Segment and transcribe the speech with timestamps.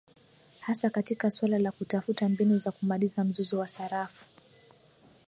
[0.61, 4.25] hasa katika swala la kutafuta mbinu za kumaliza mzozo wa sarafu